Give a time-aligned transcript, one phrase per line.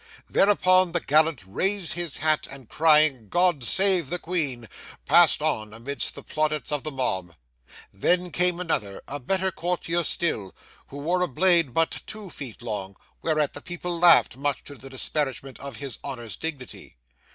[0.27, 4.67] Thereupon the gallant raised his hat and crying, 'God save the Queen!'
[5.05, 7.35] passed on amidst the plaudits of the mob.
[7.93, 13.61] Then came another—a better courtier still—who wore a blade but two feet long, whereat the
[13.61, 16.97] people laughed, much to the disparagement of his honour's dignity.